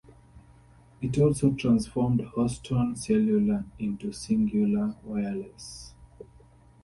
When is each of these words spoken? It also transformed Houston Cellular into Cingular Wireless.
It 0.99 1.19
also 1.19 1.51
transformed 1.51 2.27
Houston 2.33 2.95
Cellular 2.95 3.65
into 3.77 4.07
Cingular 4.07 4.95
Wireless. 5.03 5.93